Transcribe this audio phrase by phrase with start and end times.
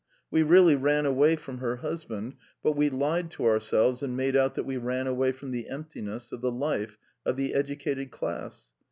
[0.31, 4.55] We really ran away from her husband, but we lied to ourselves and made out
[4.55, 8.71] that we ran away from the emptiness of the life of the educated class.